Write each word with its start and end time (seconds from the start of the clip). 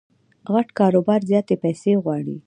غټ 0.53 0.67
کاروبار 0.79 1.19
زیاتي 1.29 1.55
پیسې 1.63 1.91
غواړي. 2.03 2.35